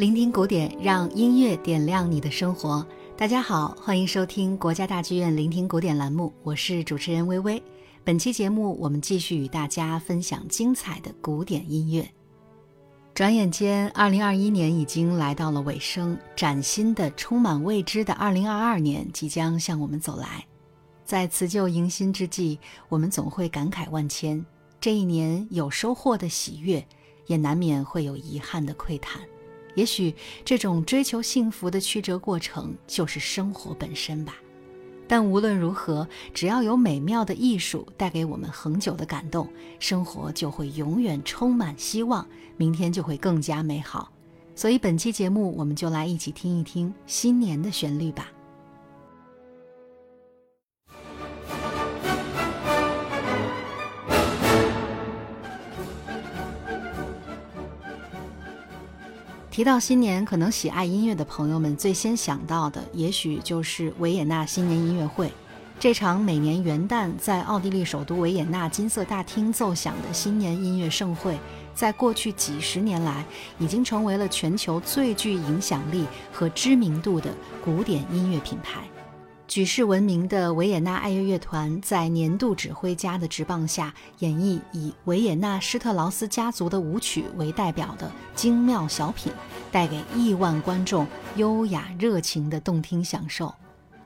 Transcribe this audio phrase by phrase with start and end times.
[0.00, 2.86] 聆听古典，让音乐点亮你的生活。
[3.18, 7.62] 大家好，欢迎收听国家大剧院聆听古典栏目，我是主持人微微。
[8.02, 12.10] 本期节目，我们继续与大家分享精彩的古典音乐。
[13.12, 20.42] 转眼间，二零二一年已经来到了尾声，崭新的、充满未知的二零二二年即将向我们走来。
[21.04, 24.42] 在辞旧迎新之际，我们总会感慨万千。
[24.80, 26.82] 这一年有收获的喜悦，
[27.26, 29.20] 也难免会有遗憾的喟叹。
[29.74, 34.36] 也许这种追求幸福的曲折过程，就是生活本身吧。
[35.06, 39.48] 但无论如何，只要有美妙的艺术带给我们恒久的感动，
[39.78, 42.24] 生活就会永远充满希望，
[42.56, 44.12] 明天就会更加美好。
[44.54, 48.30] 所以本期节目，我们就来一起听一听新年的旋律吧。
[59.60, 65.30] 提到新年，可能喜爱音乐的朋友们最先想到的，也许就是维也纳新年音乐会。
[65.78, 71.38] 这场每年元旦在奥地利首都维也纳金色大厅奏响的新年音乐盛会，
[71.74, 73.22] 在过去几十年来，
[73.58, 77.30] 已经成为了全球最具影响力和知名度的
[77.62, 78.80] 古典音乐品牌。
[79.50, 89.32] 举世闻名的维也纳爱乐乐团在年度指挥家的执棒下，演绎以维也纳施特劳斯家族的舞曲为代表的精妙小品，
[89.72, 93.52] 带给亿万观众优雅热情的动听享受。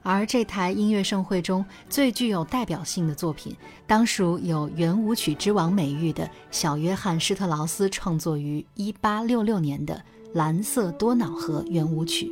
[0.02, 3.54] 而这台音乐盛会中最具有代表性的作品，
[3.86, 9.94] 当属有“圆舞曲之王”美誉的小约翰施特劳斯创作于1866年的
[10.32, 12.28] 《蓝色多瑙河圆舞曲》。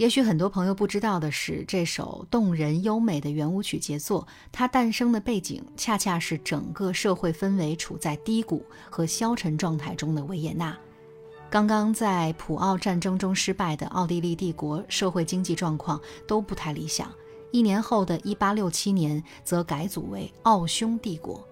[0.00, 10.74] 也许很多朋友不知道的是，这首动人优美的圆舞曲杰作，它诞生的背景恰恰是整个社会氛围处在低谷和消沉状态中的维也纳。
[11.50, 17.12] 刚刚在普奥战争中失败的奥地利帝国，社会经济状况都不太理想。
[17.50, 21.46] 一年后的一八六七年，则改组为奥匈帝国。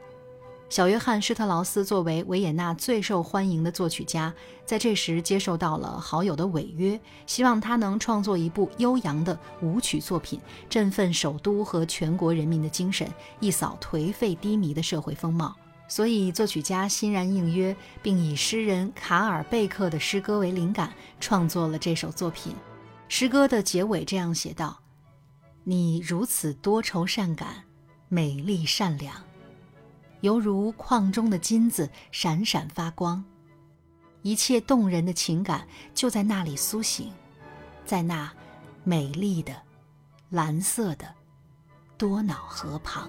[0.68, 4.32] 小约翰施特劳斯作为维也纳最受欢迎的作曲家，
[4.66, 15.56] 在这时接受到了好友的违约，希望他能创作一部悠扬的舞曲作品，振奋首都和全国人民的精神，一扫颓废低迷的社会风貌。
[15.88, 22.54] 所以，作曲家欣然应约，并以诗人卡尔贝克的诗歌为灵感，创作了这首作品。
[23.08, 24.78] 诗歌的结尾这样写道
[25.64, 27.64] ：“你如此多愁善感，
[28.10, 29.14] 美丽善良。”
[30.20, 33.24] 犹如矿中的金子闪闪发光，
[34.22, 37.12] 一切动人的情感就在那里苏醒，
[37.84, 38.32] 在那
[38.84, 39.54] 美丽的
[40.30, 41.06] 蓝色的
[41.96, 43.08] 多瑙河旁。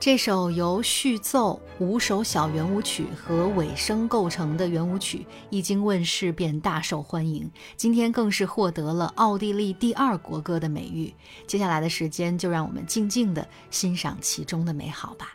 [0.00, 7.50] 这首由序奏、五首小圆舞曲和尾声构成的圆舞曲，一经问世便大受欢迎。
[7.76, 11.12] 今天更是获得了奥地利第二国歌的美誉。
[11.46, 15.34] 接下来的时间，就让我们静静的欣赏其中的美好吧。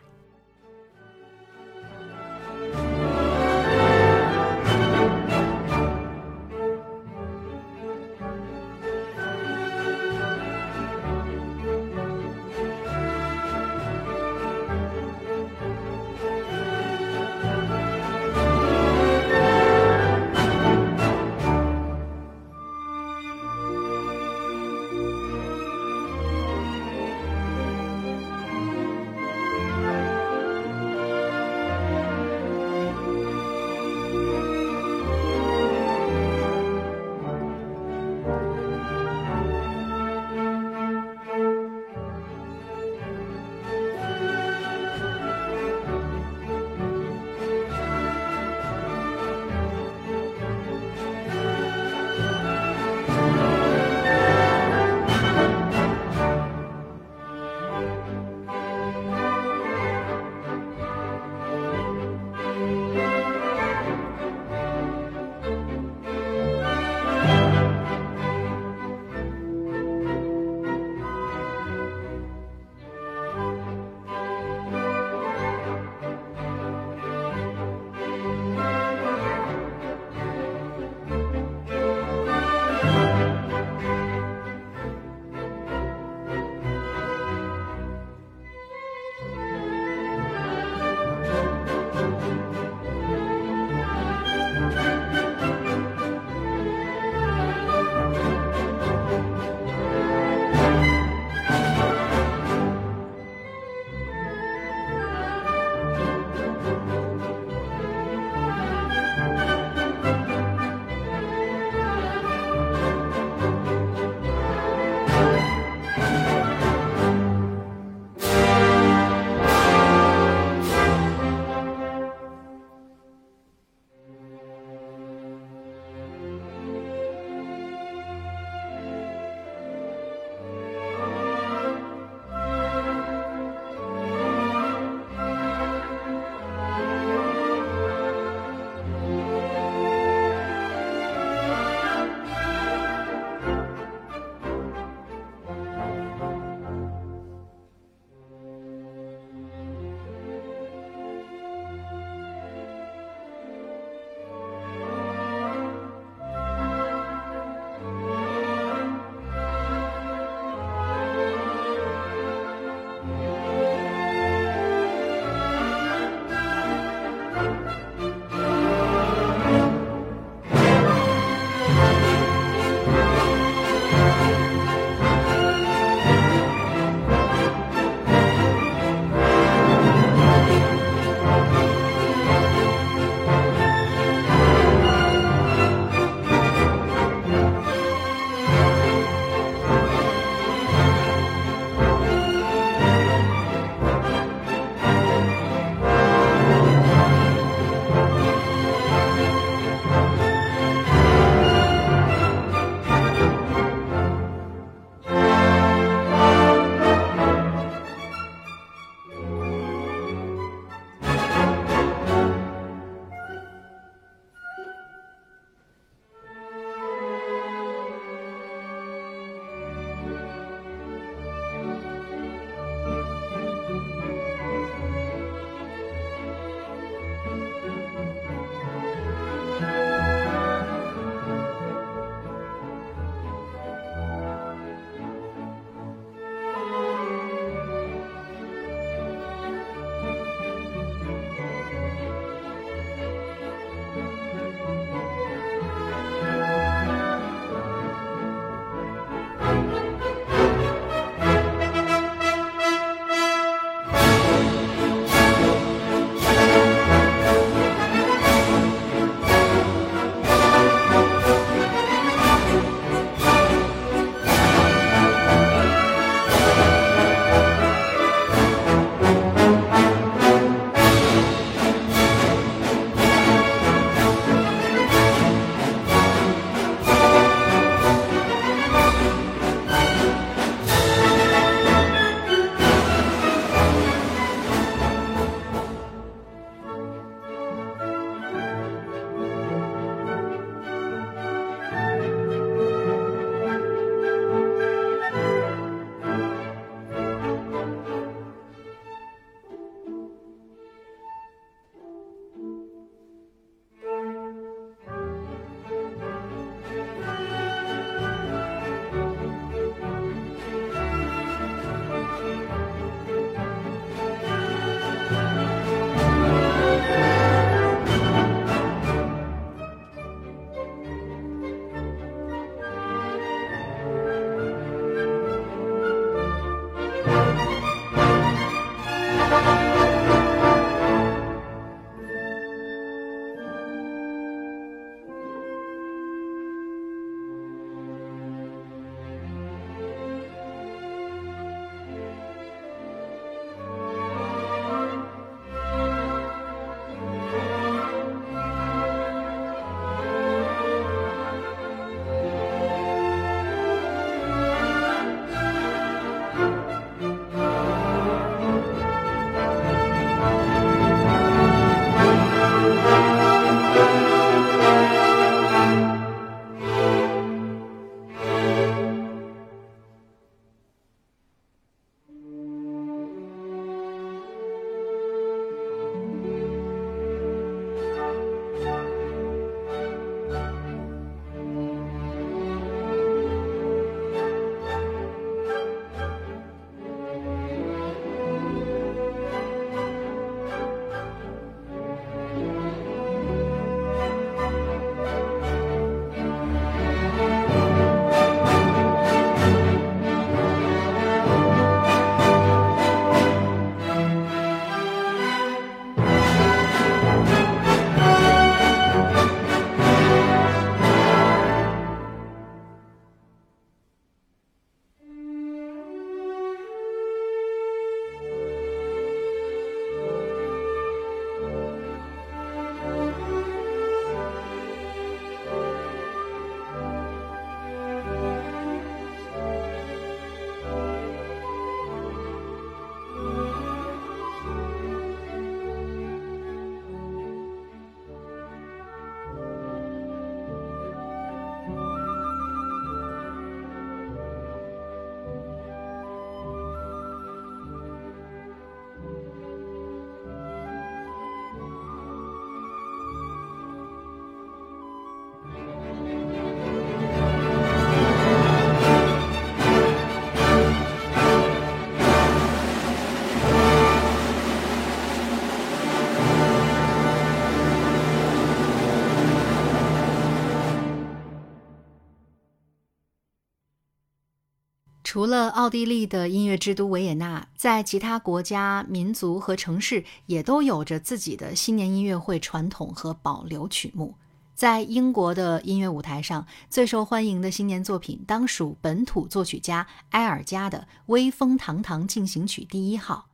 [475.16, 484.14] 除了奥地利的音乐之都维也纳，在其他国家、民族和城市也都有着自己的新年音乐会传统和保留曲目。
[484.54, 493.28] 在英国的音乐舞台上，最受欢迎的新年作品当属本土作曲家埃尔加的《威风堂堂进行曲第一号》。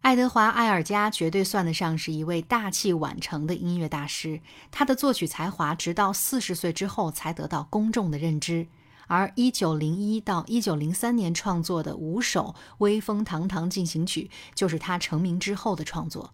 [0.00, 4.40] 爱德华·埃尔加绝对算得上是一位大器晚成的音乐大师，
[4.72, 8.66] 他的作曲才华直到四十岁之后才得到公众的认知。
[9.08, 16.32] 而一九零一到一九零三年创作的五首《威风堂堂进行曲》，就是他成名之后的创作。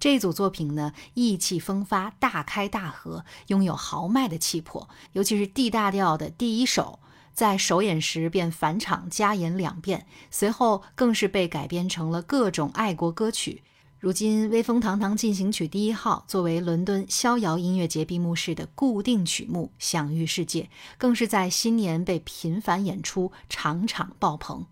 [0.00, 4.88] 这组作品呢，意气风发，大开大合，拥有豪迈的气魄。
[5.12, 6.98] 尤其是 D 大调的第一首，
[7.32, 13.62] 在首演时便返场加演两遍，随后更是被改编成了各种爱国歌曲。
[14.04, 20.68] 如今，《威风堂堂进行曲第一号》作为伦敦逍遥音乐节闭幕式的固定曲目，享誉世界，
[20.98, 24.66] 更是在新年被频繁演出，场场爆棚。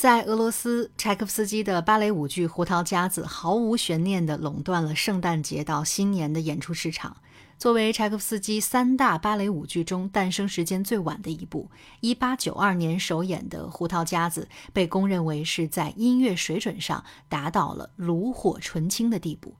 [0.00, 7.18] 在俄罗斯，柴可夫斯基的芭蕾舞剧《胡桃夹子》毫无悬念地垄断了圣诞节到新年的演出市场。
[7.58, 19.52] 作为柴可夫斯基三大芭蕾舞剧中诞生时间最晚的一部，1892年首演的《胡桃夹子》被公认为是在音乐水准上达到了炉火纯青的地步。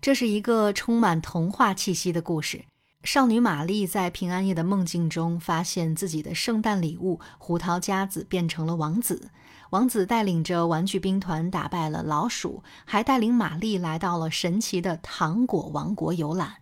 [0.00, 2.64] 这是一个充满童话气息的故事。
[3.10, 9.30] 少女玛丽在平安夜的梦境中，发现自己的圣诞礼物胡桃夹子变成了王子。
[9.70, 16.56] 王子带领着玩具兵团打败了老鼠，还带领玛丽来到了神奇的糖果王国游览。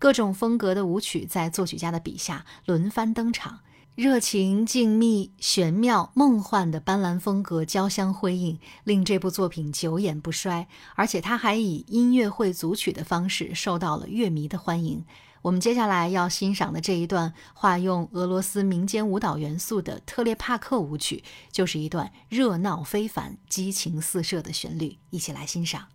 [0.00, 3.60] 各种风格的舞曲在作曲家的笔下轮番登场，
[3.94, 10.66] 热情、静谧、玄妙、梦幻的斑斓风格交相辉映，令这部作品久演不衰。
[10.96, 15.04] 而且，他还以音乐会组曲的方式受到了乐迷的欢迎。
[15.42, 25.88] 我们接下来要欣赏的这一段化用俄罗斯民间舞蹈元素的特列帕克舞曲，就是一段热闹非凡、激情四射的旋律，一起来欣赏。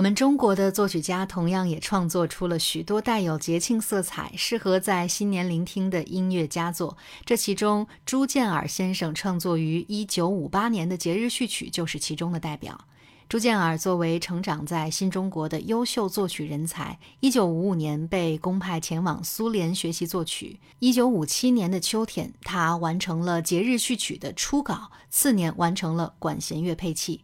[0.00, 6.96] 我们中国的作曲家同样也创作出了许多带有节庆色彩、适合在新年聆听的音乐佳作。
[7.26, 12.86] 这其中，朱建尔先生创作于1958年的节日序曲就是其中的代表。
[13.28, 20.58] 朱建尔作为成长在新中国的优秀作曲人才，1955年被公派前往苏联学习作曲。
[20.80, 27.20] 1957年的秋天，他完成了节日序曲的初稿，次年完成了管弦乐配器。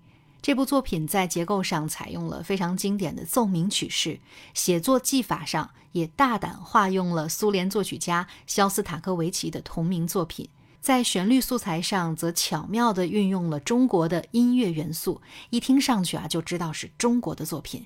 [0.46, 4.20] 这部作品在结构上采用了非常经典的奏鸣曲式，
[4.54, 10.48] 写作技法上也大胆化用了苏联作曲家肖斯塔科维奇的同名作品，
[10.80, 17.84] 在旋律素材上则巧妙地运用了中国的音乐元素，一听上去啊就知道是中国的作品。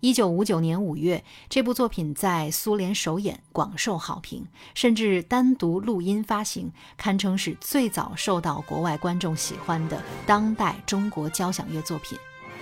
[0.00, 12.18] 一九五九年五月，这部作品在苏联首演，广受好评，甚至单独录音发行，堪称是最早受到国外观众喜欢的当代中国交响乐作品。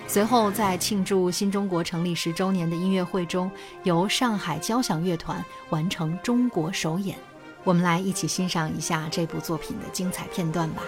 [0.08, 3.48] 随后，在庆祝新中国成立十周年的音乐会中，
[3.84, 7.16] 由上海交响乐团完成中国首演。
[7.62, 10.82] 我们来一起欣赏一下这部作品的精彩片段吧。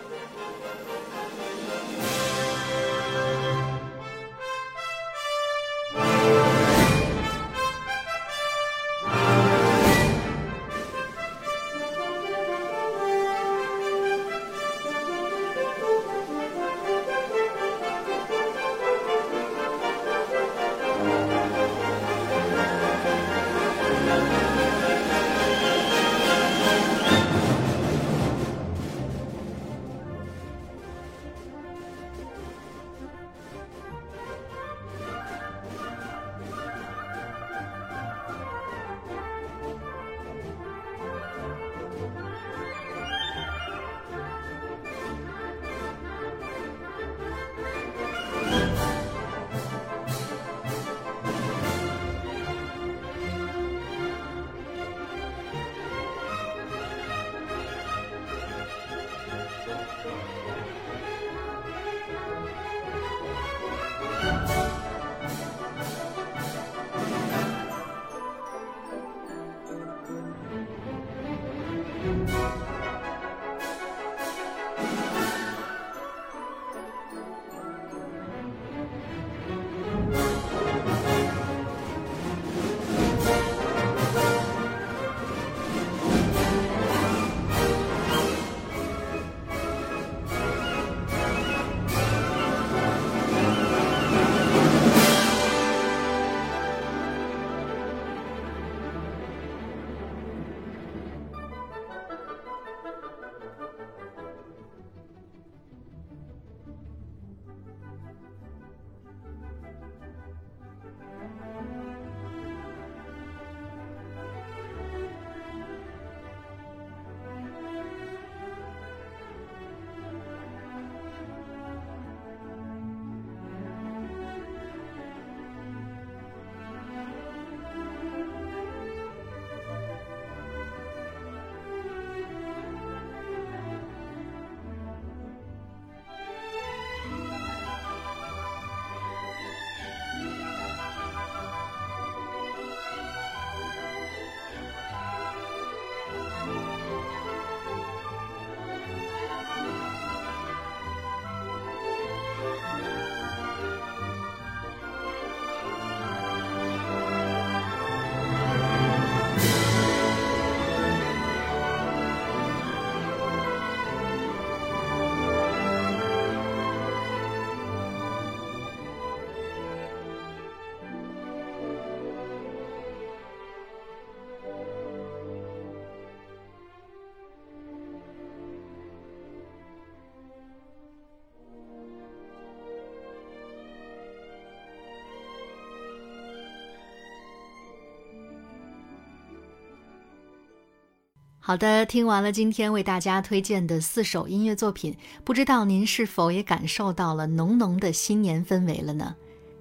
[191.42, 199.16] 好的，听完了今天为大家推荐的四首音乐作品，不知道您是否也感受到了浓浓的新年氛围了呢？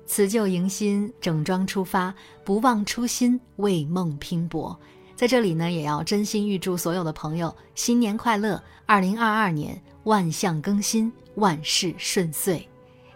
[0.06, 2.14] 辞旧迎新，整装出发，
[2.44, 4.78] 不忘初心，为梦拼搏。
[5.16, 12.68] 在这里呢，也要真心预祝所有的朋友新年快乐，二零二二年万象更新，万事顺遂。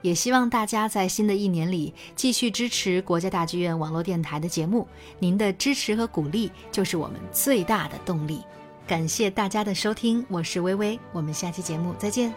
[0.04, 4.88] 也希望大家在新的一年里继续支持国家大剧院网络电台的节目，
[5.18, 8.44] 您的支持和鼓励就是我们最大的动力。
[8.86, 12.34] 感谢大家的收听，我是微微，我们下期节目再见。